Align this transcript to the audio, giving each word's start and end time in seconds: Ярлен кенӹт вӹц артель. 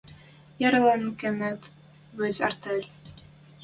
Ярлен 0.65 1.03
кенӹт 1.19 1.61
вӹц 2.17 2.37
артель. 2.47 2.87